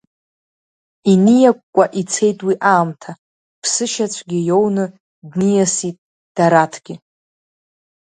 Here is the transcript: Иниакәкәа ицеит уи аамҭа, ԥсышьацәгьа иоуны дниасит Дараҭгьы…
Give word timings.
Иниакәкәа 1.11 1.85
ицеит 2.01 2.39
уи 2.47 2.55
аамҭа, 2.71 3.11
ԥсышьацәгьа 3.61 4.39
иоуны 4.47 4.85
дниасит 5.31 5.97
Дараҭгьы… 6.35 6.95